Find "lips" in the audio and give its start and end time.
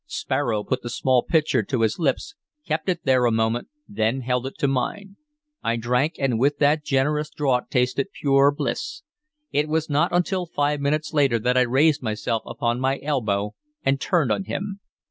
1.99-2.33